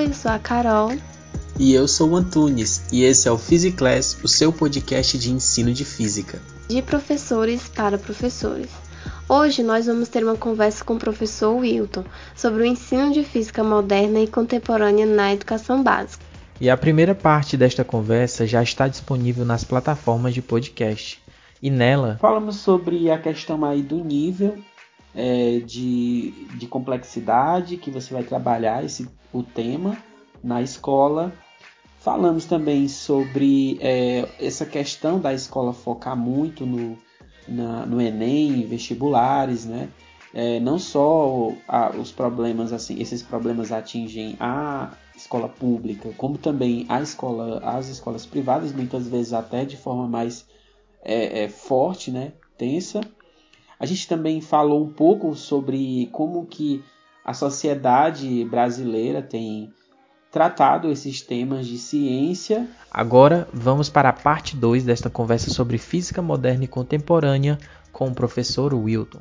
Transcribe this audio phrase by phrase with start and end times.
[0.00, 0.92] Oi, eu sou a Carol.
[1.58, 5.74] E eu sou o Antunes, e esse é o Physiclass, o seu podcast de ensino
[5.74, 6.40] de física.
[6.70, 8.70] De professores para professores.
[9.28, 12.02] Hoje nós vamos ter uma conversa com o professor Wilton
[12.34, 16.24] sobre o ensino de física moderna e contemporânea na educação básica.
[16.58, 21.20] E a primeira parte desta conversa já está disponível nas plataformas de podcast.
[21.62, 24.56] E nela falamos sobre a questão aí do nível
[25.14, 29.96] é, de, de complexidade que você vai trabalhar esse, o tema
[30.42, 31.32] na escola.
[31.98, 36.96] Falamos também sobre é, essa questão da escola focar muito no,
[37.46, 39.88] na, no Enem, vestibulares, né?
[40.32, 46.86] É, não só a, os problemas assim, esses problemas atingem a escola pública, como também
[46.88, 50.46] a escola, as escolas privadas, muitas vezes até de forma mais
[51.02, 52.32] é, é, forte, né?
[52.56, 53.00] Tensa.
[53.80, 56.84] A gente também falou um pouco sobre como que
[57.24, 59.72] a sociedade brasileira tem
[60.30, 62.68] tratado esses temas de ciência.
[62.90, 67.58] Agora vamos para a parte 2 desta conversa sobre física moderna e contemporânea
[67.90, 69.20] com o professor Wilton.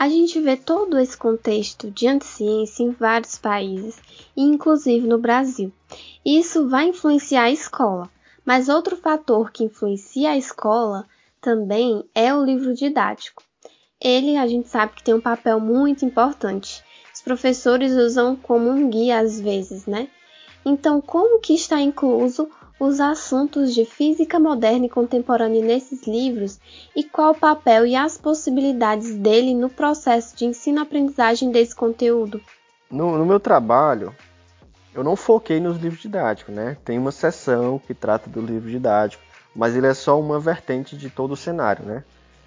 [0.00, 4.00] A gente vê todo esse contexto de anticiência em vários países,
[4.34, 5.70] inclusive no Brasil.
[6.24, 8.08] Isso vai influenciar a escola,
[8.42, 11.06] mas outro fator que influencia a escola
[11.38, 13.42] também é o livro didático.
[14.00, 16.82] Ele, a gente sabe que tem um papel muito importante.
[17.14, 20.08] Os professores usam como um guia às vezes, né?
[20.64, 22.48] Então, como que está incluso
[22.80, 26.58] os assuntos de física moderna e contemporânea nesses livros
[26.96, 32.40] e qual o papel e as possibilidades dele no processo de ensino-aprendizagem desse conteúdo?
[32.90, 34.14] No, no, meu trabalho,
[34.94, 36.78] eu não foquei nos livros didáticos, né?
[36.82, 39.22] Tem uma seção que trata do livro didático,
[39.54, 42.02] mas ele é só uma vertente de todo o cenário, né?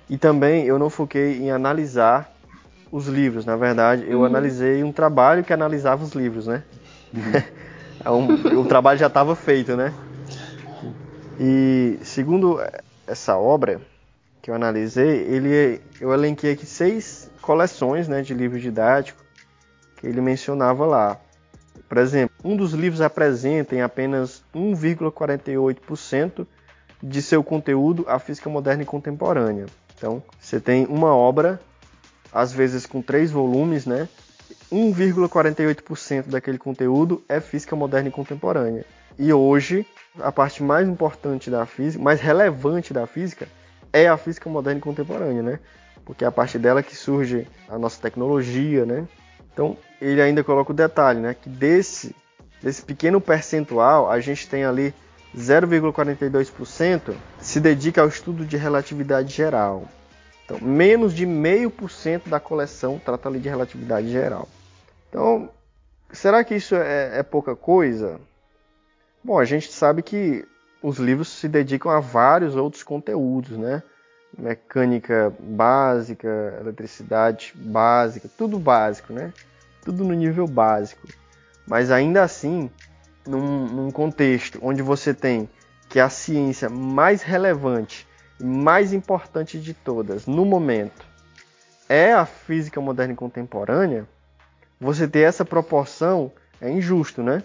[0.10, 2.34] E também eu não foquei em analisar
[2.92, 4.26] os livros, na verdade, eu uhum.
[4.26, 6.64] analisei um trabalho que analisava os livros, né?
[7.14, 8.18] Uhum.
[8.56, 9.94] um, o trabalho já estava feito, né?
[11.40, 12.60] E segundo
[13.08, 13.82] essa obra
[14.42, 19.24] que eu analisei, ele, eu elenquei aqui seis coleções né, de livros didáticos
[19.98, 21.20] que ele mencionava lá.
[21.88, 26.46] Por exemplo, um dos livros apresenta em apenas 1,48%
[27.02, 29.66] de seu conteúdo a física moderna e contemporânea.
[29.96, 31.60] Então, você tem uma obra,
[32.32, 34.10] às vezes com três volumes, né?
[34.72, 38.86] 1,48% daquele conteúdo é física moderna e contemporânea.
[39.18, 39.86] E hoje,
[40.20, 43.48] a parte mais importante da física, mais relevante da física,
[43.92, 45.60] é a física moderna e contemporânea, né?
[46.06, 49.08] Porque é a partir dela que surge a nossa tecnologia, né?
[49.54, 51.36] Então, ele ainda coloca o detalhe, né?
[51.40, 52.16] Que desse,
[52.62, 54.94] desse pequeno percentual, a gente tem ali
[55.36, 59.88] 0,42% se dedica ao estudo de relatividade geral.
[60.46, 64.48] Então, menos de meio por cento da coleção trata ali de relatividade geral.
[65.10, 65.50] Então,
[66.12, 68.20] será que isso é, é pouca coisa?
[69.24, 70.46] Bom, a gente sabe que
[70.82, 73.82] os livros se dedicam a vários outros conteúdos, né?
[74.38, 79.32] Mecânica básica, eletricidade básica, tudo básico, né?
[79.86, 81.08] Tudo no nível básico.
[81.66, 82.70] Mas ainda assim,
[83.26, 85.48] num, num contexto onde você tem
[85.88, 88.06] que a ciência mais relevante
[88.42, 91.06] e mais importante de todas no momento
[91.88, 94.08] é a física moderna e contemporânea,
[94.82, 97.42] você ter essa proporção é injusto, né?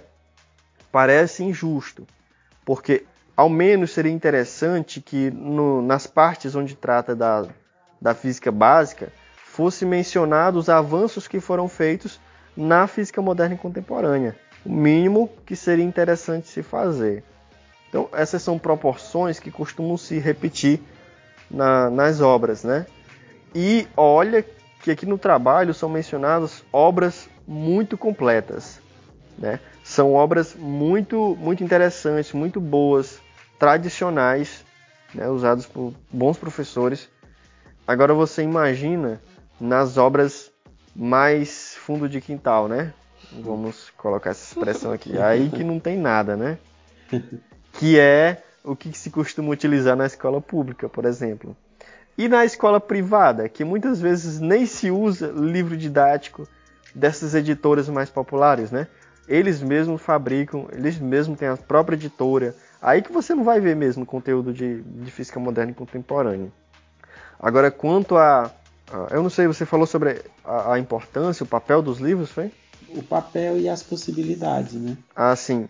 [0.99, 2.05] Parece injusto,
[2.65, 3.05] porque
[3.37, 7.47] ao menos seria interessante que no, nas partes onde trata da,
[8.03, 9.13] da física básica
[9.45, 12.19] fosse mencionado os avanços que foram feitos
[12.57, 14.35] na física moderna e contemporânea.
[14.67, 17.23] O mínimo que seria interessante se fazer.
[17.89, 20.83] Então, essas são proporções que costumam se repetir
[21.49, 22.87] na, nas obras, né?
[23.55, 24.45] E olha
[24.83, 28.81] que aqui no trabalho são mencionadas obras muito completas,
[29.39, 29.61] né?
[29.89, 33.23] São obras muito, muito interessantes, muito boas,
[33.59, 34.63] tradicionais,
[35.15, 37.09] né, usadas por bons professores.
[37.87, 39.19] Agora você imagina
[39.59, 40.53] nas obras
[40.95, 42.93] mais fundo de quintal, né?
[43.33, 45.19] Vamos colocar essa expressão aqui.
[45.19, 46.59] Aí que não tem nada, né?
[47.73, 51.57] Que é o que se costuma utilizar na escola pública, por exemplo.
[52.17, 56.47] E na escola privada, que muitas vezes nem se usa livro didático
[56.95, 58.87] dessas editoras mais populares, né?
[59.29, 62.55] Eles mesmos fabricam, eles mesmos têm a própria editora.
[62.81, 66.51] Aí que você não vai ver mesmo conteúdo de, de física moderna e contemporânea.
[67.39, 68.51] Agora, quanto a,
[68.91, 69.09] a.
[69.11, 72.51] eu não sei, você falou sobre a, a, importância, o papel dos livros, foi?
[72.89, 74.97] O papel e as possibilidades, né?
[75.15, 75.69] Ah, sim.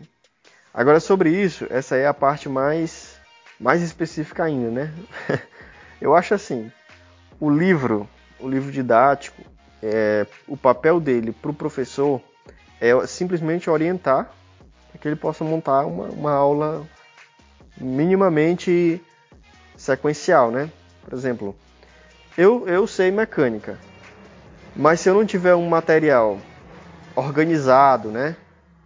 [0.73, 3.17] Agora, sobre isso, essa é a parte mais,
[3.59, 4.95] mais específica ainda, né?
[6.01, 6.71] eu acho assim:
[7.41, 8.09] o livro,
[8.39, 9.43] o livro didático,
[9.83, 12.23] é, o papel dele para o professor
[12.81, 14.31] é simplesmente orientar
[14.91, 16.87] para que ele possa montar uma, uma aula
[17.77, 19.03] minimamente
[19.77, 20.71] sequencial, né?
[21.03, 21.57] Por exemplo,
[22.37, 23.79] eu, eu sei mecânica,
[24.75, 26.39] mas se eu não tiver um material
[27.15, 28.37] organizado, né?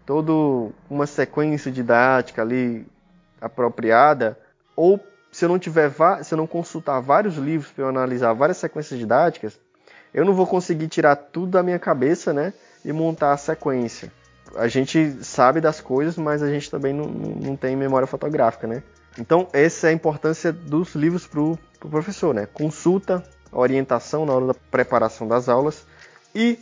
[0.06, 2.86] Todo uma sequência didática ali
[3.40, 4.38] apropriada,
[4.74, 5.00] ou
[5.30, 5.90] se eu não tiver
[6.22, 9.58] se eu não consultar vários livros para analisar várias sequências didáticas,
[10.12, 12.52] eu não vou conseguir tirar tudo da minha cabeça, né?
[12.84, 14.12] E montar a sequência.
[14.56, 18.82] A gente sabe das coisas, mas a gente também não, não tem memória fotográfica, né?
[19.18, 22.46] Então, essa é a importância dos livros para o pro professor, né?
[22.46, 25.84] Consulta, orientação na hora da preparação das aulas
[26.34, 26.58] e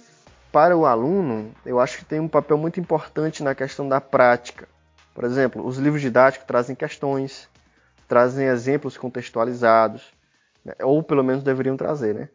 [0.51, 4.67] para o aluno, eu acho que tem um papel muito importante na questão da prática.
[5.15, 7.49] Por exemplo, os livros didáticos trazem questões,
[8.09, 10.03] trazem exemplos contextualizados,
[10.65, 10.75] né?
[10.83, 12.29] ou pelo menos deveriam trazer, né?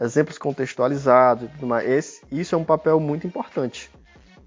[0.00, 1.88] Exemplos contextualizados tudo mais.
[1.88, 3.90] Esse, isso é um papel muito importante,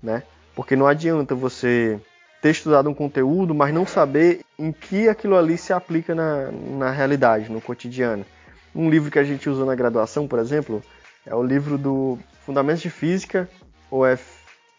[0.01, 0.23] né?
[0.55, 1.99] Porque não adianta você
[2.41, 6.91] ter estudado um conteúdo, mas não saber em que aquilo ali se aplica na, na
[6.91, 8.25] realidade, no cotidiano.
[8.73, 10.83] Um livro que a gente usou na graduação, por exemplo,
[11.25, 13.49] é o livro do Fundamentos de Física,
[13.89, 14.17] ou é.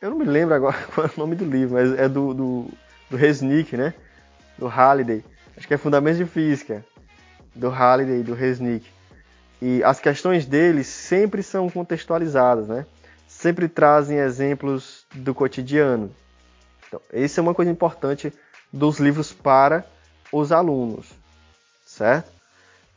[0.00, 2.66] Eu não me lembro agora qual é o nome do livro, mas é do, do,
[3.10, 3.92] do Resnick, né?
[4.56, 5.24] Do Halliday.
[5.56, 6.84] Acho que é Fundamentos de Física,
[7.54, 8.86] do Halliday, do Resnick.
[9.60, 12.86] E as questões deles sempre são contextualizadas, né?
[13.28, 16.10] Sempre trazem exemplos do cotidiano.
[16.86, 18.32] Então, essa é uma coisa importante
[18.72, 19.84] dos livros para
[20.32, 21.06] os alunos,
[21.84, 22.30] certo?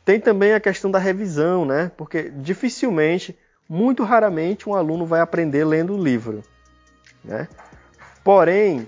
[0.04, 1.90] Tem também a questão da revisão, né?
[1.96, 3.38] Porque dificilmente,
[3.68, 6.42] muito raramente, um aluno vai aprender lendo o livro,
[7.22, 7.48] né?
[8.22, 8.86] Porém,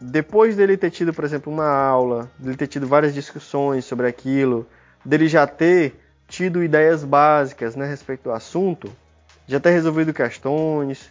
[0.00, 4.66] depois dele ter tido, por exemplo, uma aula, dele ter tido várias discussões sobre aquilo,
[5.04, 5.94] dele já ter
[6.28, 8.90] tido ideias básicas né, respeito do assunto,
[9.46, 11.10] já ter resolvido questões,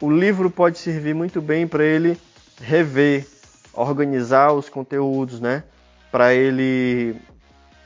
[0.00, 2.18] o livro pode servir muito bem para ele
[2.60, 3.26] rever,
[3.72, 5.62] organizar os conteúdos, né?
[6.10, 7.16] Para ele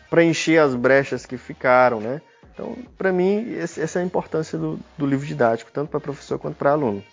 [0.09, 2.23] preencher as brechas que ficaram, né?
[2.53, 6.57] Então, para mim, essa é a importância do, do livro didático, tanto para professor quanto
[6.57, 7.05] para aluno.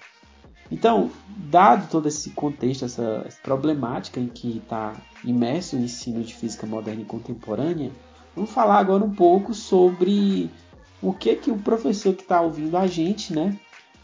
[0.71, 6.65] Então, dado todo esse contexto, essa problemática em que está imerso o ensino de física
[6.65, 7.91] moderna e contemporânea,
[8.35, 10.49] vamos falar agora um pouco sobre
[11.01, 13.59] o que que o professor que está ouvindo a gente, né,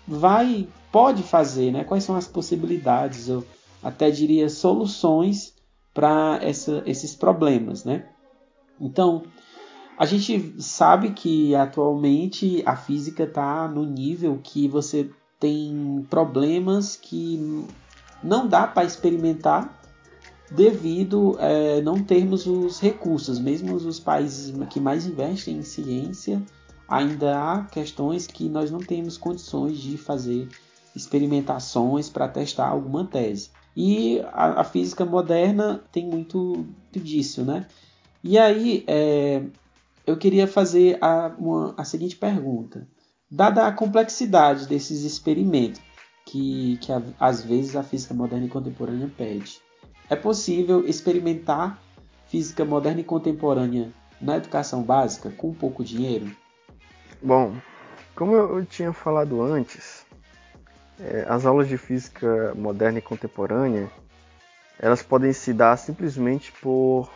[0.08, 1.84] vai pode fazer, né?
[1.84, 3.46] Quais são as possibilidades, eu
[3.82, 5.54] até diria soluções
[5.94, 6.40] para
[6.86, 8.08] esses problemas, né?
[8.80, 9.24] Então,
[9.98, 15.10] a gente sabe que atualmente a física está no nível que você
[15.40, 17.66] tem problemas que
[18.24, 19.79] não dá para experimentar
[20.52, 26.42] devido é, não termos os recursos, mesmo os países que mais investem em ciência,
[26.88, 30.48] ainda há questões que nós não temos condições de fazer
[30.96, 33.52] experimentações para testar alguma tese.
[33.76, 37.68] E a, a, física moderna tem muito disso, né?
[38.24, 39.44] E aí é,
[40.06, 42.88] eu queria fazer a, uma, a seguinte pergunta.
[43.32, 45.80] Dada a complexidade desses experimentos
[46.26, 49.62] que, que a, às vezes a física moderna e contemporânea pede,
[50.10, 51.80] é possível experimentar
[52.28, 53.90] física moderna e contemporânea
[54.20, 56.30] na educação básica com pouco dinheiro?
[57.22, 57.56] Bom,
[58.16, 60.06] como eu tinha falado antes,
[61.00, 63.90] é, as aulas de física moderna e contemporânea
[64.80, 67.10] elas podem se dar simplesmente por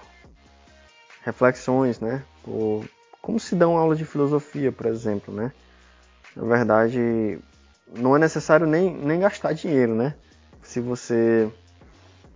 [1.24, 2.22] reflexões, né?
[2.44, 2.86] Por,
[3.22, 5.54] como se dão aulas de filosofia, por exemplo, né?
[6.36, 7.40] Na verdade,
[7.88, 10.14] não é necessário nem, nem gastar dinheiro, né?
[10.62, 11.50] Se você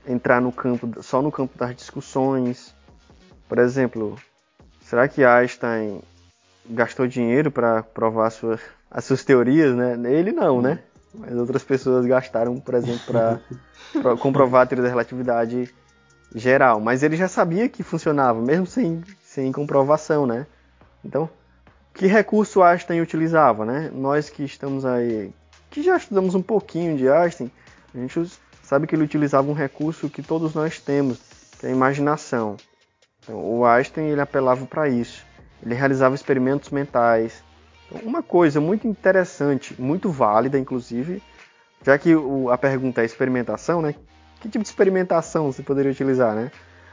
[0.07, 2.73] entrar no campo, só no campo das discussões,
[3.47, 4.17] por exemplo,
[4.81, 6.01] será que Einstein
[6.69, 8.59] gastou dinheiro para provar suas,
[8.89, 9.97] as suas teorias, né?
[10.11, 10.79] Ele não, né?
[11.13, 15.73] Mas outras pessoas gastaram, por exemplo, para comprovar a teoria da relatividade
[16.35, 16.79] geral.
[16.79, 20.45] Mas ele já sabia que funcionava, mesmo sem, sem comprovação, né?
[21.03, 21.29] Então,
[21.93, 23.89] que recurso Einstein utilizava, né?
[23.93, 25.33] Nós que estamos aí,
[25.71, 27.49] que já estudamos um pouquinho de Einstein,
[27.95, 28.19] a gente
[28.67, 31.19] sabe que ele utilizava um recurso que todos nós temos,
[31.57, 32.57] que é a imaginação.
[33.23, 35.25] Então, o Einstein ele apelava para isso.
[35.63, 37.41] Ele realizava experimentos mentais.
[37.85, 41.23] Então, uma coisa muito interessante, muito válida, inclusive,
[41.81, 43.95] já que o, a pergunta é experimentação, né?
[44.41, 46.51] Que tipo de experimentação você poderia utilizar, né?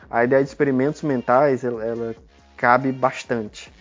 [0.08, 2.14] A ideia de experimentos mentais, ela, ela
[2.56, 3.72] cabe bastante.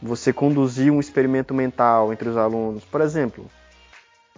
[0.00, 3.44] Você conduzir um experimento mental entre os alunos, por exemplo,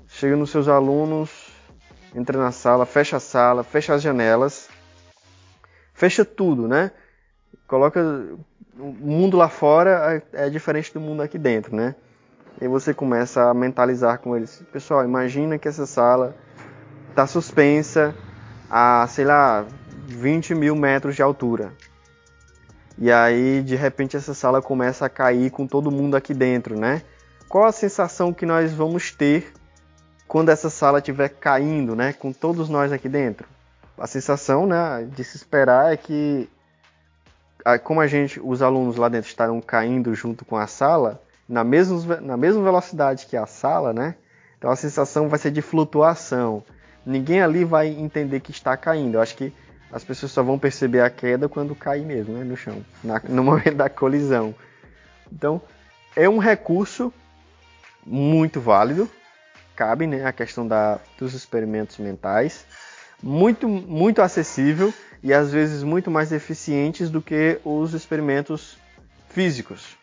[0.08, 1.51] chega nos seus alunos,
[2.14, 4.68] entra na sala, fecha a sala, fecha as janelas,
[5.94, 6.90] fecha tudo, né?
[7.66, 8.00] Coloca
[8.78, 11.94] o mundo lá fora é, é diferente do mundo aqui dentro, né?
[12.60, 14.62] E você começa a mentalizar com eles.
[14.72, 16.36] Pessoal, imagina que essa sala
[17.10, 18.14] está suspensa
[18.70, 19.64] a, sei lá,
[20.06, 21.72] 20 mil metros de altura.
[22.98, 27.02] E aí, de repente, essa sala começa a cair com todo mundo aqui dentro, né?
[27.48, 29.52] Qual a sensação que nós vamos ter
[30.32, 32.14] quando essa sala estiver caindo, né?
[32.14, 33.46] Com todos nós aqui dentro?
[33.98, 36.48] A sensação, né, de se esperar é que,
[37.84, 42.18] como a gente, os alunos lá dentro estarão caindo junto com a sala, na mesma,
[42.18, 44.14] na mesma velocidade que a sala, né?
[44.56, 46.64] Então a sensação vai ser de flutuação.
[47.04, 49.16] Ninguém ali vai entender que está caindo.
[49.16, 49.52] Eu acho que
[49.92, 53.44] as pessoas só vão perceber a queda quando cair mesmo, né, no chão, na, no
[53.44, 54.54] momento da colisão.
[55.30, 55.60] Então,
[56.16, 57.12] é um recurso
[58.06, 59.10] muito válido,
[59.74, 62.66] cabe né, a questão da, dos experimentos mentais,
[63.22, 68.76] muito, muito acessível e às vezes muito mais eficientes do que os experimentos
[69.30, 69.96] físicos.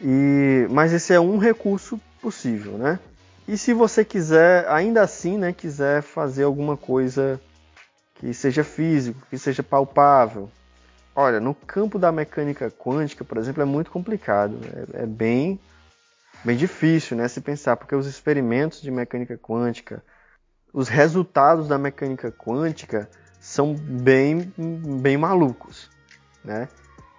[0.00, 2.98] E, mas esse é um recurso possível, né?
[3.46, 7.40] E se você quiser, ainda assim, né, quiser fazer alguma coisa
[8.16, 10.50] que seja físico, que seja palpável.
[11.16, 14.58] Olha, no campo da mecânica quântica, por exemplo, é muito complicado,
[14.92, 15.58] é, é bem,
[16.44, 20.02] bem difícil né, se pensar, porque os experimentos de mecânica quântica,
[20.72, 23.08] os resultados da mecânica quântica
[23.40, 24.52] são bem,
[25.00, 25.90] bem malucos.
[26.44, 26.68] Né?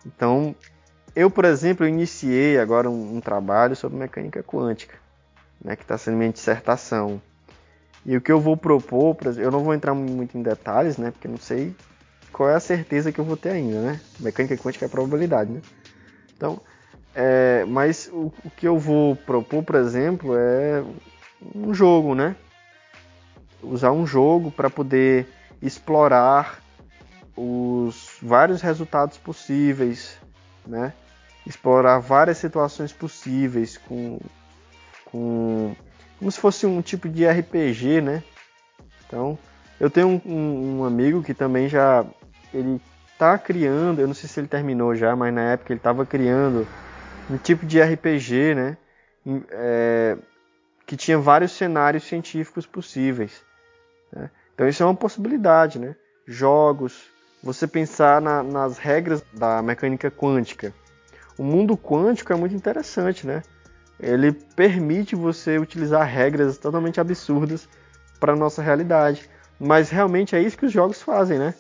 [0.06, 0.56] Então,
[1.16, 4.98] eu, por exemplo, iniciei agora um, um trabalho sobre mecânica quântica,
[5.64, 7.22] né, que está sendo minha dissertação.
[8.06, 11.12] E o que eu vou propor, eu não vou entrar muito em detalhes, né?
[11.12, 11.76] Porque não sei
[12.32, 14.02] qual é a certeza que eu vou ter ainda, né?
[14.20, 15.62] Mecânica quântica é a probabilidade, né?
[16.36, 16.62] Então,
[17.16, 20.84] é, mas o, o, que eu vou propor, por exemplo, é
[21.56, 22.36] um jogo, né?
[23.62, 25.28] Usar um jogo para poder
[25.62, 26.60] explorar
[27.36, 30.18] os vários resultados possíveis,
[30.66, 30.94] né?
[31.46, 34.20] Explorar várias situações possíveis com,
[35.06, 35.76] com
[36.20, 38.24] como se fosse um tipo de RPG, né?
[39.08, 39.38] Então,
[39.80, 42.06] eu tenho um, um, um amigo que também já
[42.54, 42.80] ele
[43.18, 46.68] tá criando, eu não sei se ele terminou já, mas na época ele estava criando
[47.30, 48.78] um tipo de RPG, né?
[49.52, 50.18] É,
[50.86, 53.44] que tinha vários cenários científicos possíveis.
[54.12, 54.30] Né?
[54.54, 55.96] Então isso é uma possibilidade, né?
[56.26, 57.08] Jogos,
[57.44, 60.74] você pensar na, nas regras da mecânica quântica.
[61.38, 63.44] O mundo quântico é muito interessante, né?
[64.00, 67.68] ele permite você utilizar regras totalmente absurdas
[68.20, 69.30] para nossa realidade.
[69.60, 71.54] Mas realmente é isso que os jogos fazem, né?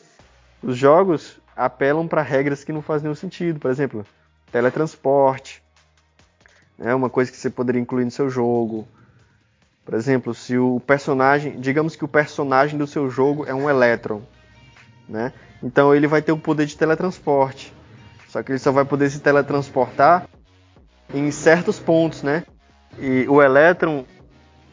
[0.64, 3.60] Os jogos apelam para regras que não fazem nenhum sentido.
[3.60, 4.06] Por exemplo,
[4.52, 5.64] teletransporte,
[6.80, 8.88] é uma coisa que você poderia incluir no seu jogo.
[9.84, 14.22] Por exemplo, se o personagem, digamos que o personagem do seu jogo é um elétron,
[15.08, 15.34] né?
[15.62, 17.74] Então ele vai ter o poder de teletransporte.
[18.30, 20.30] Só que ele só vai poder se teletransportar
[21.14, 22.46] em certos pontos, né?
[22.98, 24.06] E o Elétron,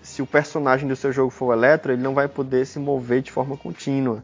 [0.02, 3.22] se o personagem do seu jogo for o Elétron, ele não vai poder se mover
[3.22, 4.22] de forma contínua,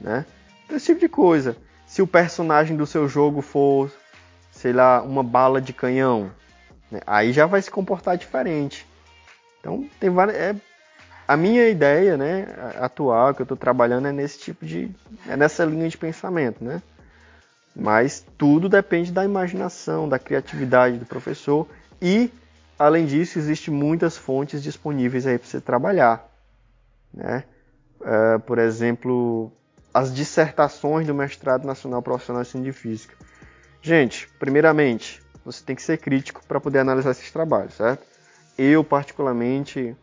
[0.00, 0.24] né?
[0.70, 1.56] Esse tipo de coisa.
[1.86, 3.90] Se o personagem do seu jogo for,
[4.60, 6.30] sei lá, uma bala de canhão,
[6.90, 7.00] né?
[7.06, 8.86] aí já vai se comportar diferente.
[9.58, 10.36] Então tem várias.
[10.36, 10.54] É,
[11.26, 12.46] a minha ideia, né,
[12.78, 14.90] atual que eu estou trabalhando é nesse tipo de,
[15.26, 16.82] é nessa linha de pensamento, né?
[17.74, 21.66] Mas tudo depende da imaginação, da criatividade do professor
[22.02, 22.30] e,
[22.78, 26.28] além disso, existem muitas fontes disponíveis aí para você trabalhar.
[27.14, 27.44] Né?
[28.00, 29.52] Uh, por exemplo,
[29.94, 33.14] as dissertações do mestrado nacional profissional de ciência física.
[33.82, 38.04] Gente, primeiramente, você tem que ser crítico para poder analisar esses trabalhos, certo?
[38.58, 39.96] Eu, particularmente,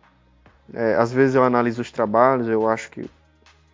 [0.73, 3.09] é, às vezes eu analiso os trabalhos, eu acho que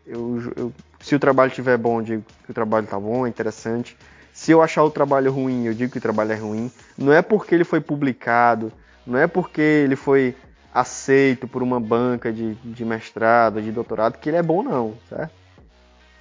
[0.05, 3.29] eu, eu se o trabalho estiver bom, eu digo que o trabalho está bom, é
[3.29, 3.97] interessante.
[4.31, 6.71] Se eu achar o trabalho ruim, eu digo que o trabalho é ruim.
[6.97, 8.71] Não é porque ele foi publicado,
[9.05, 10.35] não é porque ele foi
[10.73, 15.42] aceito por uma banca de, de mestrado, de doutorado, que ele é bom, não, certo?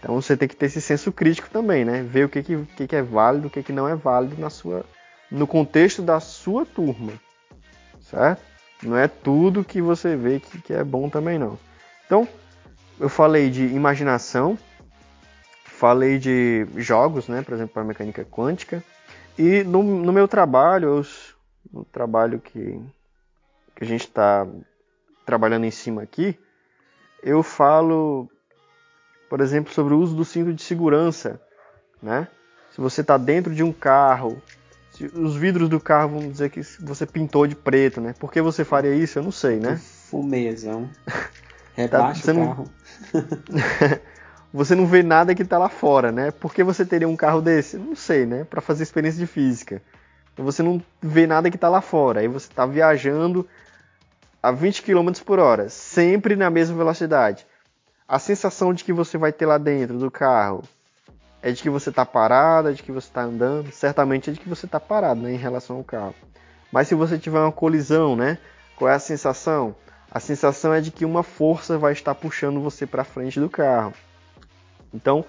[0.02, 2.02] Então você tem que ter esse senso crítico também, né?
[2.02, 4.50] Ver o que, que, que, que é válido, o que, que não é válido na
[4.50, 4.84] sua,
[5.30, 7.12] no contexto da sua turma,
[8.00, 8.42] certo?
[8.82, 11.56] Não é tudo que você vê que, que é bom também, não.
[12.04, 12.26] Então,
[12.98, 14.58] eu falei de imaginação,
[15.64, 18.82] falei de jogos, né, por exemplo, para mecânica quântica.
[19.38, 21.06] E no, no meu trabalho, eu,
[21.72, 22.80] no trabalho que,
[23.76, 24.44] que a gente está
[25.24, 26.36] trabalhando em cima aqui,
[27.22, 28.28] eu falo,
[29.32, 31.40] por exemplo, sobre o uso do cinto de segurança,
[32.02, 32.28] né?
[32.70, 34.42] Se você está dentro de um carro,
[35.14, 38.14] os vidros do carro vão dizer que você pintou de preto, né?
[38.18, 39.18] Por que você faria isso?
[39.18, 39.80] Eu não sei, né?
[40.10, 40.90] Fumezão.
[41.74, 42.70] Rebaixa tá, o carro.
[44.52, 46.30] você não vê nada que está lá fora, né?
[46.30, 47.78] Por que você teria um carro desse?
[47.78, 48.44] Não sei, né?
[48.44, 49.80] Para fazer experiência de física.
[50.36, 52.20] Você não vê nada que está lá fora.
[52.20, 53.48] Aí você está viajando
[54.42, 57.46] a 20 km por hora, sempre na mesma velocidade.
[58.12, 60.62] A sensação de que você vai ter lá dentro do carro
[61.40, 63.72] é de que você está parado, é de que você está andando.
[63.72, 66.14] Certamente é de que você está parado né, em relação ao carro.
[66.70, 68.36] Mas se você tiver uma colisão, né?
[68.76, 69.74] Qual é a sensação?
[70.10, 73.94] A sensação é de que uma força vai estar puxando você para frente do carro.
[74.92, 75.24] Então,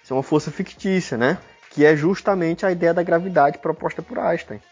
[0.00, 1.38] isso é uma força fictícia, né?
[1.70, 4.62] Que é justamente a ideia da gravidade proposta por Einstein.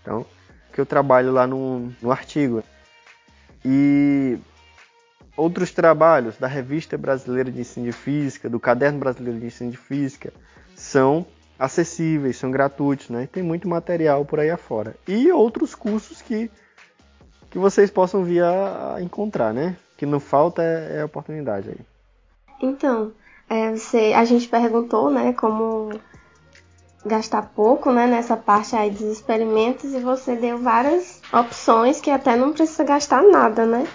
[0.00, 0.24] Então,
[0.72, 2.64] que eu trabalho lá no, no artigo.
[3.62, 4.38] E
[5.36, 9.76] outros trabalhos da Revista Brasileira de Ensino de Física, do Caderno Brasileiro de Ensino de
[9.76, 10.32] Física,
[10.74, 11.26] são
[11.58, 13.28] acessíveis, são gratuitos, né?
[13.30, 14.96] Tem muito material por aí afora.
[15.06, 16.50] E outros cursos que,
[17.50, 19.76] que vocês possam vir a, encontrar, né?
[19.96, 21.80] Que não falta é, é oportunidade aí.
[22.60, 23.12] Então,
[23.48, 25.90] é, você, a gente perguntou, né, como
[27.04, 32.34] gastar pouco, né, nessa parte aí dos experimentos e você deu várias opções que até
[32.34, 33.86] não precisa gastar nada, né?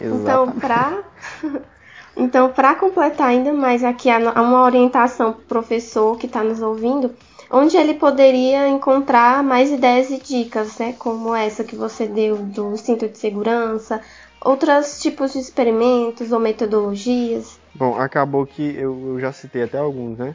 [0.00, 1.04] Exatamente.
[2.16, 6.60] Então, para então, completar ainda mais aqui uma orientação para o professor que está nos
[6.60, 7.14] ouvindo,
[7.50, 12.76] onde ele poderia encontrar mais ideias e dicas, né, como essa que você deu do
[12.76, 14.00] cinto de segurança,
[14.44, 17.58] outros tipos de experimentos ou metodologias.
[17.74, 20.34] Bom, acabou que eu, eu já citei até alguns, né?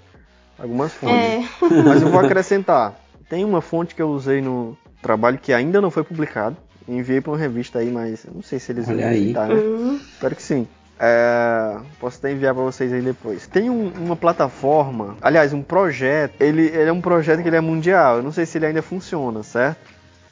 [0.57, 1.15] Algumas fontes.
[1.15, 1.43] É.
[1.85, 2.95] Mas eu vou acrescentar.
[3.27, 6.55] Tem uma fonte que eu usei no trabalho que ainda não foi publicado.
[6.87, 9.55] Enviei para uma revista aí, mas não sei se eles Olha vão editar, né?
[9.55, 9.95] Uhum.
[9.95, 10.67] Espero que sim.
[10.97, 13.47] É, posso até enviar para vocês aí depois.
[13.47, 16.39] Tem um, uma plataforma, aliás, um projeto.
[16.39, 18.17] Ele, ele, é um projeto que ele é mundial.
[18.17, 19.79] Eu não sei se ele ainda funciona, certo?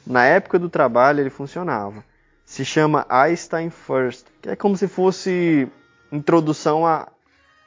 [0.06, 2.04] Na época do trabalho ele funcionava.
[2.44, 5.68] Se chama Einstein First, que é como se fosse
[6.12, 7.08] introdução a.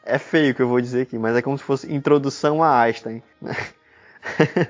[0.03, 3.21] É feio que eu vou dizer aqui, mas é como se fosse introdução a Einstein.
[3.41, 3.55] Né?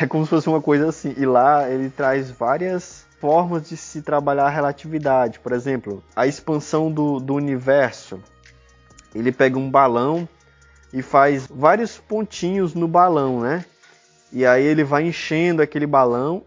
[0.00, 1.12] é como se fosse uma coisa assim.
[1.16, 5.38] E lá ele traz várias formas de se trabalhar a relatividade.
[5.38, 8.22] Por exemplo, a expansão do, do universo.
[9.14, 10.28] Ele pega um balão
[10.92, 13.64] e faz vários pontinhos no balão, né?
[14.32, 16.42] E aí ele vai enchendo aquele balão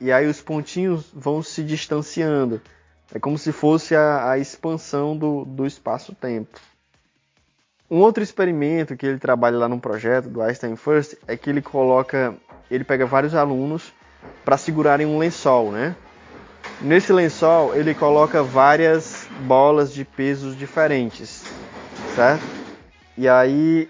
[0.00, 2.60] e aí os pontinhos vão se distanciando.
[3.14, 6.58] É como se fosse a, a expansão do, do espaço-tempo.
[7.90, 11.60] Um outro experimento que ele trabalha lá no projeto do Einstein First é que ele
[11.60, 12.34] coloca,
[12.70, 13.92] ele pega vários alunos
[14.44, 15.94] para segurarem um lençol, né?
[16.80, 21.44] Nesse lençol ele coloca várias bolas de pesos diferentes,
[22.14, 22.42] certo?
[23.16, 23.88] E aí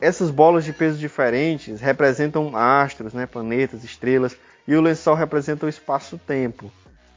[0.00, 4.36] essas bolas de pesos diferentes representam astros, né, planetas, estrelas,
[4.66, 6.70] e o lençol representa o espaço-tempo.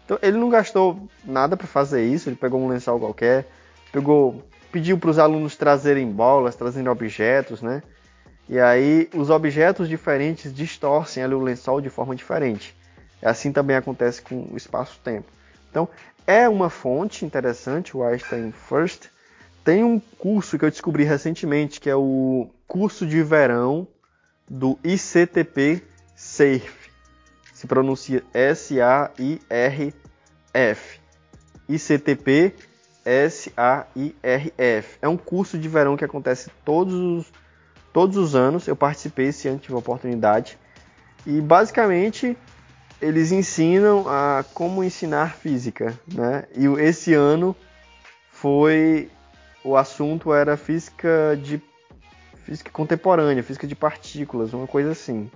[0.05, 3.45] Então ele não gastou nada para fazer isso, ele pegou um lençol qualquer,
[3.91, 7.83] pegou, pediu para os alunos trazerem bolas, trazendo objetos, né?
[8.49, 12.75] E aí os objetos diferentes distorcem ali o lençol de forma diferente.
[13.21, 15.27] Assim também acontece com o espaço-tempo.
[15.69, 15.87] Então
[16.25, 19.07] é uma fonte interessante, o Einstein First.
[19.63, 23.87] Tem um curso que eu descobri recentemente, que é o curso de verão
[24.49, 25.83] do ICTP
[26.15, 26.91] SAFE.
[27.53, 29.93] Se pronuncia S-A-I-R
[30.53, 30.99] F.
[31.69, 32.55] ICTP
[33.05, 34.97] S-A-I-R-F.
[35.01, 37.33] É um curso de verão que acontece todos os,
[37.91, 38.67] todos os anos.
[38.67, 40.57] Eu participei esse ano, tive a oportunidade.
[41.25, 42.37] E basicamente
[43.01, 46.45] eles ensinam a como ensinar física, né?
[46.55, 47.55] E esse ano
[48.29, 49.09] foi
[49.63, 51.61] o assunto era física de
[52.43, 55.29] física contemporânea, física de partículas, uma coisa assim.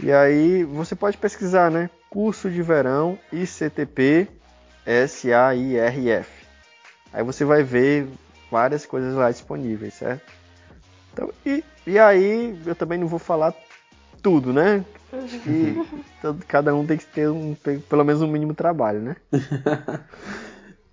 [0.00, 1.90] E aí você pode pesquisar, né?
[2.08, 4.28] Curso de verão ICTP
[4.86, 6.28] SAIRF.
[7.12, 8.08] Aí você vai ver
[8.50, 10.32] várias coisas lá disponíveis, certo?
[11.12, 13.52] Então, e, e aí eu também não vou falar
[14.18, 14.84] tudo, né?
[15.46, 17.56] E todo, cada um tem que ter um,
[17.88, 19.16] pelo menos um mínimo trabalho, né?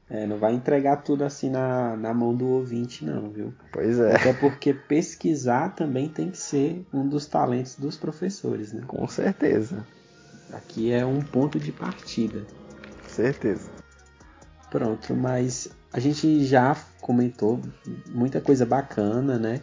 [0.07, 3.51] É, não vai entregar tudo assim na, na mão do ouvinte, não, viu?
[3.71, 4.15] Pois é.
[4.15, 8.83] Até porque pesquisar também tem que ser um dos talentos dos professores, né?
[8.85, 9.85] Com certeza.
[10.53, 12.45] Aqui é um ponto de partida.
[13.07, 13.67] Certeza.
[14.69, 17.59] Pronto, mas a gente já comentou
[18.09, 19.61] muita coisa bacana, né?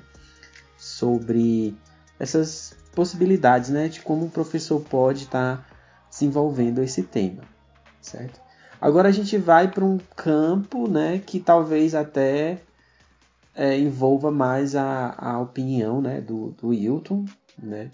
[0.77, 1.77] Sobre
[2.23, 3.89] essas possibilidades, né?
[3.89, 5.65] De como o professor pode estar tá
[6.09, 7.43] desenvolvendo esse tema,
[8.01, 8.41] certo?
[8.81, 12.59] Agora a gente vai para um campo né, que talvez até
[13.55, 17.25] é, envolva mais a, a opinião né, do, do Wilton,
[17.61, 17.91] né?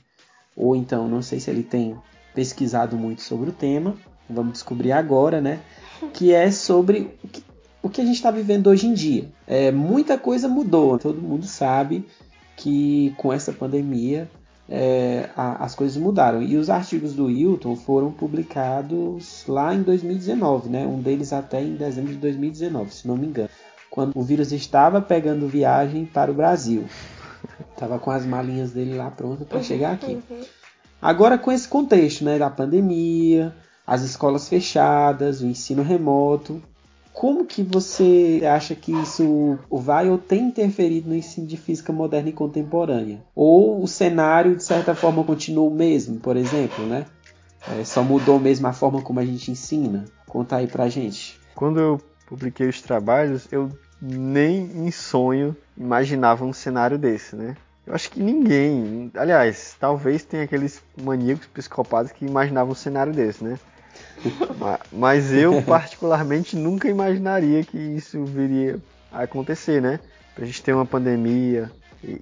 [0.56, 1.96] ou então não sei se ele tem
[2.34, 3.94] pesquisado muito sobre o tema,
[4.28, 5.60] vamos descobrir agora, né?
[6.12, 7.10] Que é sobre
[7.82, 9.28] o que a gente está vivendo hoje em dia.
[9.46, 12.06] É, muita coisa mudou, todo mundo sabe
[12.58, 14.28] que com essa pandemia
[14.68, 16.42] é, a, as coisas mudaram.
[16.42, 20.86] E os artigos do Hilton foram publicados lá em 2019, né?
[20.86, 23.48] um deles até em dezembro de 2019, se não me engano,
[23.90, 26.84] quando o vírus estava pegando viagem para o Brasil.
[27.70, 30.18] Estava com as malinhas dele lá prontas para chegar aqui.
[31.00, 33.54] Agora, com esse contexto né, da pandemia,
[33.86, 36.60] as escolas fechadas, o ensino remoto,
[37.18, 42.28] como que você acha que isso vai ou tem interferido no ensino de física moderna
[42.28, 43.24] e contemporânea?
[43.35, 47.07] Ou o cenário, de certa forma, continua o mesmo, por exemplo, né?
[47.76, 50.04] É, só mudou mesmo a forma como a gente ensina?
[50.28, 51.40] Conta aí pra gente.
[51.57, 53.68] Quando eu publiquei os trabalhos, eu
[54.00, 57.57] nem em sonho imaginava um cenário desse, né?
[57.85, 63.42] Eu acho que ninguém, aliás, talvez tenha aqueles maníacos psicopatas que imaginavam um cenário desse,
[63.42, 63.59] né?
[64.92, 68.78] Mas eu, particularmente, nunca imaginaria que isso viria
[69.12, 70.00] a acontecer, né?
[70.37, 71.70] A gente ter uma pandemia.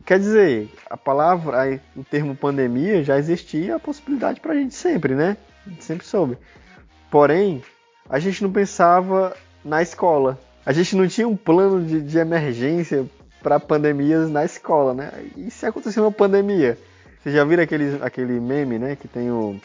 [0.04, 5.14] Quer dizer, a palavra, o termo pandemia já existia a possibilidade para a gente sempre,
[5.14, 5.36] né?
[5.66, 6.38] A gente sempre soube.
[7.10, 7.62] Porém,
[8.08, 10.38] a gente não pensava na escola.
[10.64, 13.06] A gente não tinha um plano de, de emergência
[13.42, 15.12] para pandemias na escola, né?
[15.36, 16.78] E se acontecer uma pandemia?
[17.20, 18.96] Vocês já viram aquele, aquele meme, né?
[18.96, 19.60] Que tem o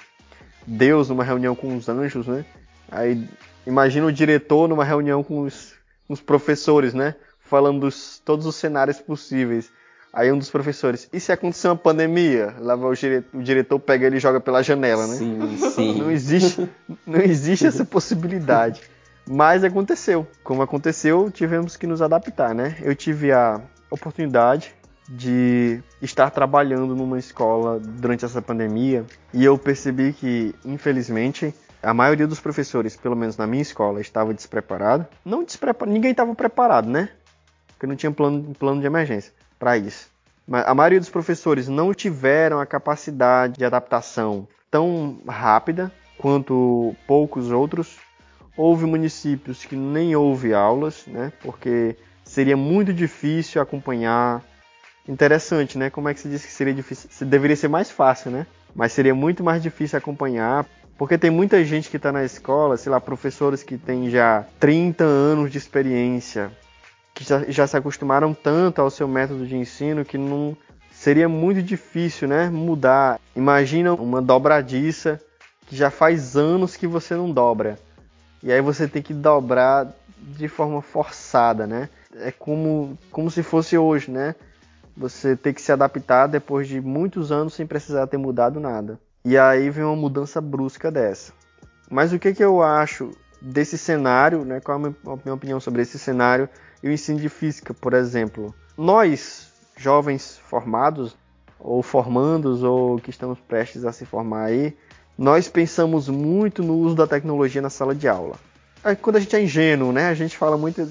[0.65, 2.45] Deus numa reunião com os anjos, né?
[2.89, 3.27] Aí
[3.65, 5.73] imagina o diretor numa reunião com os,
[6.07, 7.15] com os professores, né?
[7.39, 9.71] Falando dos todos os cenários possíveis.
[10.13, 12.53] Aí um dos professores, e se acontecer uma pandemia?
[12.59, 15.15] Lá vai o diretor, o diretor pega ele e joga pela janela, né?
[15.15, 15.99] Sim, sim.
[15.99, 16.69] Não existe,
[17.07, 18.81] não existe essa possibilidade.
[19.29, 20.27] Mas aconteceu.
[20.43, 22.75] Como aconteceu, tivemos que nos adaptar, né?
[22.81, 24.75] Eu tive a oportunidade
[25.13, 32.25] de estar trabalhando numa escola durante essa pandemia e eu percebi que, infelizmente, a maioria
[32.25, 35.05] dos professores, pelo menos na minha escola, estava despreparado.
[35.25, 37.09] Não despreparado, ninguém estava preparado, né?
[37.67, 40.09] Porque não tinha plano, plano de emergência para isso.
[40.47, 47.51] Mas a maioria dos professores não tiveram a capacidade de adaptação tão rápida quanto poucos
[47.51, 47.97] outros.
[48.55, 51.33] Houve municípios que nem houve aulas, né?
[51.41, 54.41] Porque seria muito difícil acompanhar
[55.11, 55.89] Interessante, né?
[55.89, 57.09] Como é que se diz que seria difícil?
[57.27, 58.47] Deveria ser mais fácil, né?
[58.73, 60.65] Mas seria muito mais difícil acompanhar,
[60.97, 65.03] porque tem muita gente que está na escola, sei lá, professores que têm já 30
[65.03, 66.49] anos de experiência,
[67.13, 70.55] que já, já se acostumaram tanto ao seu método de ensino que não
[70.93, 72.49] seria muito difícil, né?
[72.49, 73.19] Mudar.
[73.35, 75.19] Imagina uma dobradiça
[75.67, 77.77] que já faz anos que você não dobra.
[78.41, 81.89] E aí você tem que dobrar de forma forçada, né?
[82.15, 84.35] É como, como se fosse hoje, né?
[84.95, 88.99] Você ter que se adaptar depois de muitos anos sem precisar ter mudado nada.
[89.23, 91.33] E aí vem uma mudança brusca dessa.
[91.89, 94.59] Mas o que, que eu acho desse cenário, né?
[94.59, 96.47] Qual é a minha opinião sobre esse cenário
[96.81, 98.53] e o ensino de física, por exemplo?
[98.77, 101.17] Nós, jovens formados,
[101.59, 104.75] ou formandos, ou que estamos prestes a se formar aí,
[105.17, 108.35] nós pensamos muito no uso da tecnologia na sala de aula.
[109.01, 110.07] Quando a gente é ingênuo, né?
[110.07, 110.81] A gente fala muito.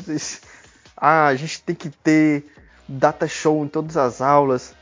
[0.97, 2.45] Ah, a gente tem que ter
[2.91, 4.75] data show em todas as aulas,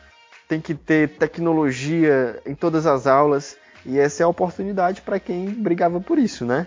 [0.49, 5.47] tem que ter tecnologia em todas as aulas, e essa é a oportunidade para quem
[5.51, 6.67] brigava por isso, né?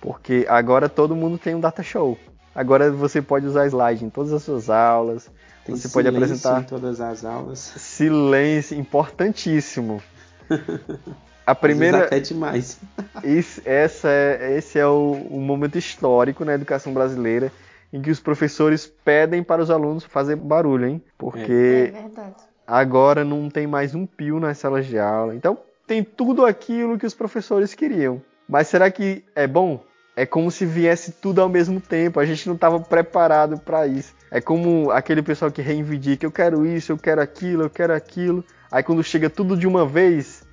[0.00, 2.18] Porque agora todo mundo tem um data show.
[2.54, 5.30] Agora você pode usar slide em todas as suas aulas,
[5.64, 7.58] tem você pode apresentar em todas as aulas.
[7.58, 10.02] Silêncio, importantíssimo.
[11.46, 12.78] A primeira até demais.
[13.24, 17.50] Isso, essa é, esse é o, o momento histórico na educação brasileira
[17.92, 21.02] em que os professores pedem para os alunos fazer barulho, hein?
[21.18, 25.34] Porque é agora não tem mais um pio nas salas de aula.
[25.34, 28.22] Então tem tudo aquilo que os professores queriam.
[28.48, 29.82] Mas será que é bom?
[30.14, 32.20] É como se viesse tudo ao mesmo tempo.
[32.20, 34.14] A gente não estava preparado para isso.
[34.30, 38.44] É como aquele pessoal que reivindica: eu quero isso, eu quero aquilo, eu quero aquilo.
[38.70, 40.46] Aí quando chega tudo de uma vez,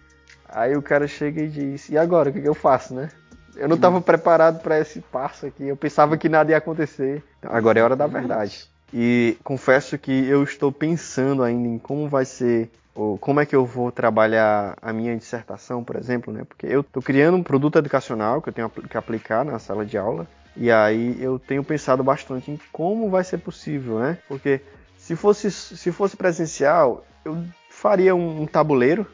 [0.50, 2.30] aí o cara chega e diz: e agora?
[2.30, 3.10] O que, que eu faço, né?
[3.58, 5.68] Eu não estava preparado para esse passo aqui.
[5.68, 7.24] Eu pensava que nada ia acontecer.
[7.40, 8.70] Então, agora é hora da verdade.
[8.94, 13.56] E confesso que eu estou pensando ainda em como vai ser, ou como é que
[13.56, 16.44] eu vou trabalhar a minha dissertação, por exemplo, né?
[16.48, 19.98] Porque eu estou criando um produto educacional que eu tenho que aplicar na sala de
[19.98, 20.28] aula.
[20.56, 24.18] E aí eu tenho pensado bastante em como vai ser possível, né?
[24.28, 24.62] Porque
[24.98, 29.06] se fosse, se fosse presencial, eu faria um, um tabuleiro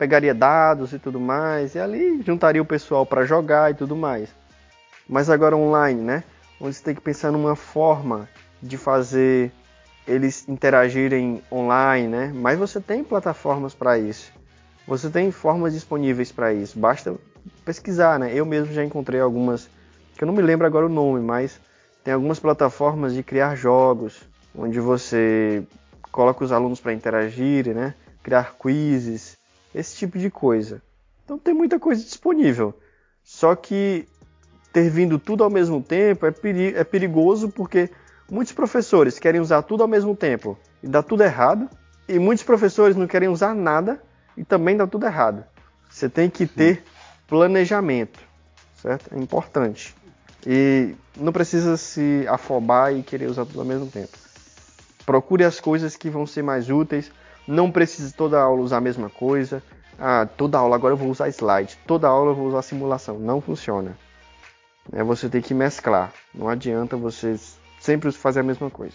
[0.00, 4.30] pegaria dados e tudo mais, e ali juntaria o pessoal para jogar e tudo mais.
[5.06, 6.24] Mas agora online, né?
[6.58, 8.26] Onde você tem que pensar numa forma
[8.62, 9.52] de fazer
[10.08, 12.32] eles interagirem online, né?
[12.34, 14.32] Mas você tem plataformas para isso.
[14.86, 16.78] Você tem formas disponíveis para isso.
[16.78, 17.14] Basta
[17.62, 18.32] pesquisar, né?
[18.34, 19.68] Eu mesmo já encontrei algumas,
[20.16, 21.60] que eu não me lembro agora o nome, mas
[22.02, 24.22] Tem algumas plataformas de criar jogos,
[24.56, 25.62] onde você
[26.10, 27.94] coloca os alunos para interagirem, né?
[28.22, 29.36] criar quizzes,
[29.74, 30.82] esse tipo de coisa.
[31.24, 32.74] Então tem muita coisa disponível.
[33.22, 34.06] Só que
[34.72, 37.90] ter vindo tudo ao mesmo tempo é, peri é perigoso porque
[38.30, 41.68] muitos professores querem usar tudo ao mesmo tempo e dá tudo errado,
[42.08, 44.02] e muitos professores não querem usar nada
[44.36, 45.44] e também dá tudo errado.
[45.88, 46.82] Você tem que ter
[47.28, 48.18] planejamento,
[48.80, 49.14] certo?
[49.14, 49.94] É importante.
[50.46, 54.16] E não precisa se afobar e querer usar tudo ao mesmo tempo.
[55.04, 57.10] Procure as coisas que vão ser mais úteis.
[57.50, 59.60] Não precisa toda aula usar a mesma coisa.
[59.98, 61.76] Ah, toda aula agora eu vou usar slide.
[61.84, 63.18] Toda aula eu vou usar simulação.
[63.18, 63.98] Não funciona.
[64.92, 66.12] É, você tem que mesclar.
[66.32, 67.36] Não adianta você
[67.80, 68.94] sempre fazer a mesma coisa.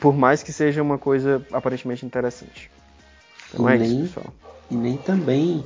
[0.00, 2.70] Por mais que seja uma coisa aparentemente interessante.
[3.52, 4.34] Então e é nem, isso, pessoal.
[4.70, 5.62] E nem também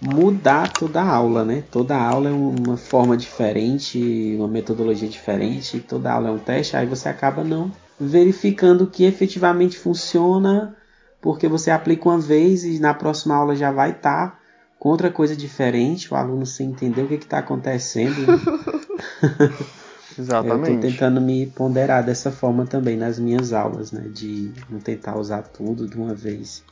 [0.00, 1.64] mudar toda aula, né?
[1.72, 6.86] Toda aula é uma forma diferente, uma metodologia diferente, toda aula é um teste, aí
[6.86, 10.75] você acaba não verificando que efetivamente funciona,
[11.26, 14.38] porque você aplica uma vez e na próxima aula já vai estar tá
[14.78, 18.14] com outra coisa diferente, o aluno sem entender o que está acontecendo.
[20.16, 20.70] Exatamente.
[20.70, 24.08] Eu estou tentando me ponderar dessa forma também nas minhas aulas, né?
[24.08, 26.62] De não tentar usar tudo de uma vez.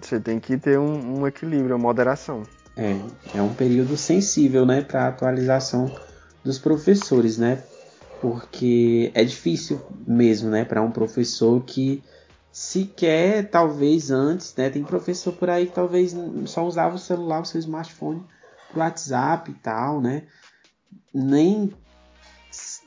[0.00, 2.42] Você tem que ter um, um equilíbrio, uma moderação.
[2.76, 2.96] É,
[3.36, 5.94] é um período sensível, né, para atualização
[6.42, 7.62] dos professores, né?
[8.20, 12.02] Porque é difícil mesmo, né, para um professor que
[12.54, 16.14] sequer talvez antes, né, tem professor por aí que talvez
[16.46, 18.22] só usava o celular, o seu smartphone,
[18.72, 20.22] o WhatsApp e tal, né?
[21.12, 21.72] Nem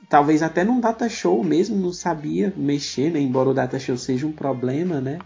[0.09, 3.19] talvez até num data show mesmo não sabia mexer, né?
[3.19, 5.19] Embora o data show seja um problema, né?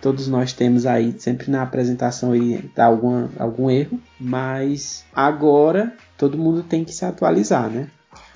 [0.00, 6.36] todos nós temos aí sempre na apresentação aí dá algum, algum erro, mas agora todo
[6.36, 7.88] mundo tem que se atualizar, né?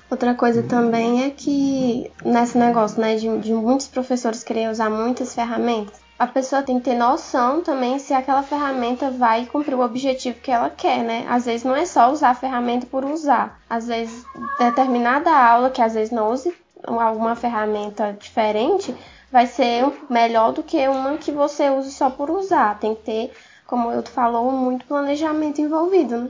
[0.09, 5.35] Outra coisa também é que nesse negócio, né, de, de muitos professores querer usar muitas
[5.35, 10.39] ferramentas, a pessoa tem que ter noção também se aquela ferramenta vai cumprir o objetivo
[10.41, 11.25] que ela quer, né?
[11.29, 13.57] Às vezes não é só usar a ferramenta por usar.
[13.69, 14.25] Às vezes
[14.59, 18.93] determinada aula que às vezes não use alguma ferramenta diferente,
[19.31, 22.77] vai ser melhor do que uma que você use só por usar.
[22.79, 23.31] Tem que ter,
[23.65, 26.29] como eu falou, muito planejamento envolvido, né?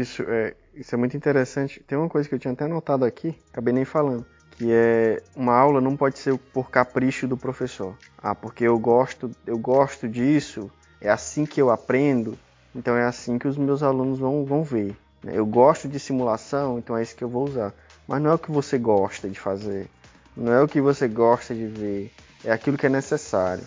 [0.00, 1.82] Isso é, isso é muito interessante.
[1.86, 5.54] Tem uma coisa que eu tinha até anotado aqui, acabei nem falando, que é uma
[5.54, 7.96] aula não pode ser por capricho do professor.
[8.16, 12.38] Ah, porque eu gosto, eu gosto disso, é assim que eu aprendo,
[12.74, 14.96] então é assim que os meus alunos vão, vão ver.
[15.24, 17.74] Eu gosto de simulação, então é isso que eu vou usar.
[18.06, 19.88] Mas não é o que você gosta de fazer,
[20.36, 22.12] não é o que você gosta de ver,
[22.44, 23.64] é aquilo que é necessário.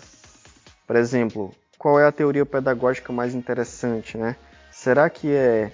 [0.86, 4.34] Por exemplo, qual é a teoria pedagógica mais interessante, né?
[4.70, 5.70] Será que é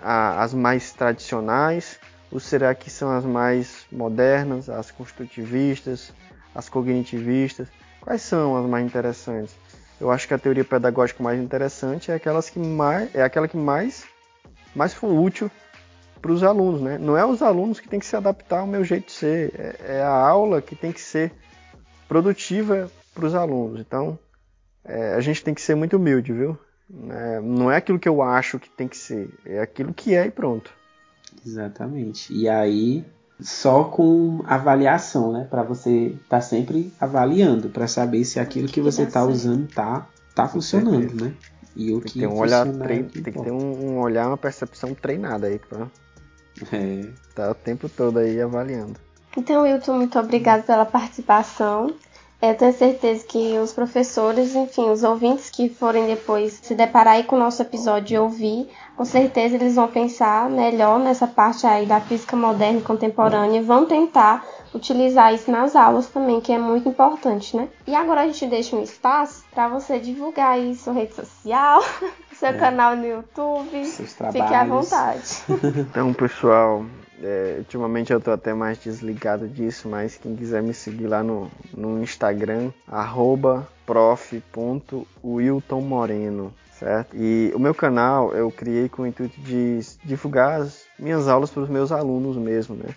[0.00, 1.98] a, as mais tradicionais
[2.30, 6.12] ou será que são as mais modernas, as construtivistas,
[6.54, 7.68] as cognitivistas?
[8.00, 9.54] Quais são as mais interessantes?
[10.00, 13.56] Eu acho que a teoria pedagógica mais interessante é aquelas que mais é aquela que
[13.56, 14.04] mais
[14.74, 15.50] mais for útil
[16.20, 16.98] para os alunos, né?
[16.98, 19.96] Não é os alunos que tem que se adaptar ao meu jeito de ser, é,
[19.98, 21.32] é a aula que tem que ser
[22.08, 23.80] produtiva para os alunos.
[23.80, 24.18] Então,
[24.84, 26.58] é, a gente tem que ser muito humilde, viu?
[27.10, 30.26] É, não é aquilo que eu acho que tem que ser, é aquilo que é
[30.26, 30.70] e pronto.
[31.44, 32.32] Exatamente.
[32.32, 33.04] E aí,
[33.40, 35.46] só com avaliação, né?
[35.50, 40.06] Para você estar tá sempre avaliando, para saber se aquilo que você está usando tá,
[40.34, 41.34] tá funcionando, né?
[41.74, 43.04] E o tem que, ter um olhar trein...
[43.04, 45.86] tem que ter um, um, olhar, uma percepção treinada aí para
[46.72, 47.06] é.
[47.34, 48.98] tá o tempo todo aí avaliando.
[49.36, 51.94] Então, Wilton, muito obrigado pela participação.
[52.40, 57.24] Eu tenho certeza que os professores, enfim, os ouvintes que forem depois se deparar aí
[57.24, 61.86] com o nosso episódio e ouvir, com certeza eles vão pensar melhor nessa parte aí
[61.86, 66.58] da física moderna e contemporânea e vão tentar utilizar isso nas aulas também, que é
[66.58, 67.68] muito importante, né?
[67.86, 71.82] E agora a gente deixa um espaço para você divulgar aí sua rede social,
[72.36, 72.52] seu é.
[72.52, 73.84] canal no YouTube.
[73.84, 75.22] Fique à vontade.
[75.88, 76.84] Então, pessoal,
[77.22, 81.50] é, ultimamente eu tô até mais desligado disso, mas quem quiser me seguir lá no,
[81.74, 87.16] no Instagram, arroba prof.wiltonmoreno, certo?
[87.16, 91.62] E o meu canal eu criei com o intuito de divulgar as minhas aulas para
[91.62, 92.94] os meus alunos mesmo, né?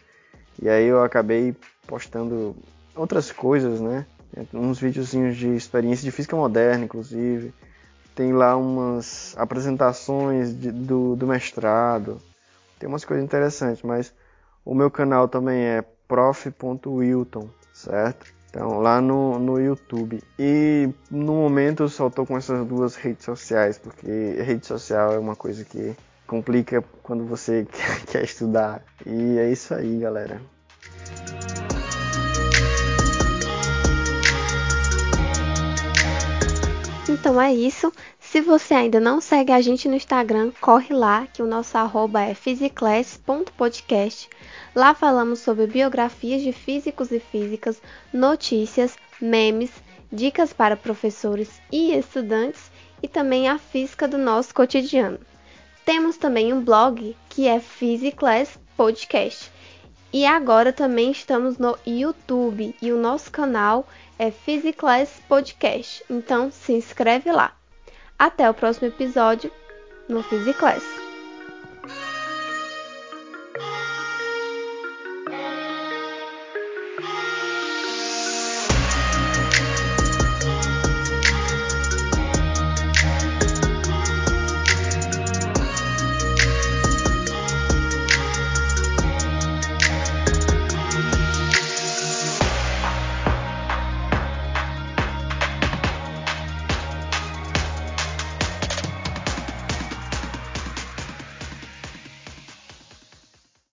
[0.61, 1.55] E aí eu acabei
[1.87, 2.53] postando
[2.95, 4.05] outras coisas, né?
[4.53, 7.53] Uns videozinhos de experiência de física moderna, inclusive.
[8.13, 12.21] Tem lá umas apresentações de, do, do mestrado,
[12.79, 14.13] tem umas coisas interessantes, mas
[14.63, 18.25] o meu canal também é prof.wilton, certo?
[18.49, 20.23] Então, lá no, no YouTube.
[20.39, 25.19] E no momento eu só tô com essas duas redes sociais, porque rede social é
[25.19, 28.81] uma coisa que complica quando você quer, quer estudar.
[29.05, 30.41] E é isso aí, galera.
[37.09, 37.91] Então é isso.
[38.31, 42.21] Se você ainda não segue a gente no Instagram, corre lá, que o nosso arroba
[42.21, 44.29] é physiclass.podcast.
[44.75, 47.81] Lá falamos sobre biografias de físicos e físicas,
[48.13, 49.71] notícias, memes,
[50.11, 52.69] dicas para professores e estudantes
[53.01, 55.19] e também a física do nosso cotidiano.
[55.83, 59.51] Temos também um blog que é Physiclass Podcast.
[60.13, 63.87] E agora também estamos no YouTube e o nosso canal
[64.19, 66.03] é Physiclass Podcast.
[66.07, 67.58] Então se inscreve lá.
[68.19, 69.49] Até o próximo episódio
[70.09, 71.08] no Physiclass.